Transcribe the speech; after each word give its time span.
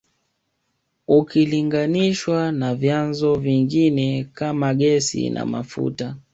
Ukilinganishwa 1.07 2.51
na 2.51 2.75
vyanzo 2.75 3.35
vingine 3.35 4.23
kama 4.33 4.73
gesi 4.73 5.29
na 5.29 5.45
mafuta 5.45 6.15